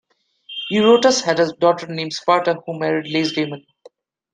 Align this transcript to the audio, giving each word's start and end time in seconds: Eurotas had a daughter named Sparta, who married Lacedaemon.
Eurotas 0.71 1.21
had 1.21 1.39
a 1.39 1.51
daughter 1.57 1.85
named 1.85 2.11
Sparta, 2.11 2.59
who 2.65 2.79
married 2.79 3.05
Lacedaemon. 3.13 3.61